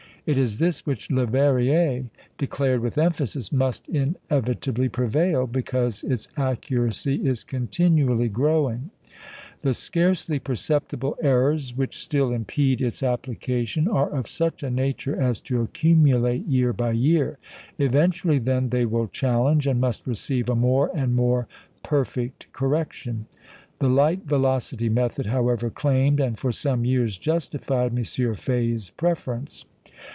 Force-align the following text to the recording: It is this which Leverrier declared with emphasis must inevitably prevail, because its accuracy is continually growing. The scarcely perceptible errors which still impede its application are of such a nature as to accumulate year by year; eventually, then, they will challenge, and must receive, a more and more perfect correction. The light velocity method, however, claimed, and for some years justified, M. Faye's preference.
It 0.23 0.37
is 0.37 0.59
this 0.59 0.85
which 0.85 1.09
Leverrier 1.09 2.05
declared 2.37 2.81
with 2.81 2.99
emphasis 2.99 3.51
must 3.51 3.89
inevitably 3.89 4.87
prevail, 4.87 5.47
because 5.47 6.03
its 6.03 6.27
accuracy 6.37 7.15
is 7.27 7.43
continually 7.43 8.29
growing. 8.29 8.91
The 9.63 9.73
scarcely 9.73 10.37
perceptible 10.37 11.17
errors 11.23 11.75
which 11.75 11.97
still 11.97 12.31
impede 12.31 12.81
its 12.83 13.01
application 13.01 13.87
are 13.87 14.11
of 14.11 14.27
such 14.27 14.61
a 14.61 14.69
nature 14.69 15.19
as 15.19 15.41
to 15.41 15.63
accumulate 15.63 16.45
year 16.45 16.71
by 16.71 16.91
year; 16.91 17.39
eventually, 17.79 18.37
then, 18.37 18.69
they 18.69 18.85
will 18.85 19.07
challenge, 19.07 19.65
and 19.65 19.81
must 19.81 20.05
receive, 20.05 20.49
a 20.49 20.55
more 20.55 20.91
and 20.95 21.15
more 21.15 21.47
perfect 21.81 22.45
correction. 22.53 23.25
The 23.79 23.89
light 23.89 24.21
velocity 24.25 24.87
method, 24.87 25.25
however, 25.25 25.71
claimed, 25.71 26.19
and 26.19 26.37
for 26.37 26.51
some 26.51 26.85
years 26.85 27.17
justified, 27.17 27.97
M. 27.97 28.03
Faye's 28.35 28.91
preference. 28.91 29.65